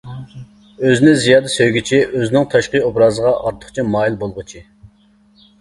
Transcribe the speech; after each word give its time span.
ئۆزىنى 0.87 1.11
زىيادە 1.25 1.51
سۆيگۈچى، 1.57 1.99
ئۆزىنىڭ 2.07 2.47
تاشقى 2.55 2.81
ئوبرازىغا 2.87 3.35
ئارتۇقچە 3.43 3.87
مايىل 3.97 4.19
بولغۇچى. 4.25 4.65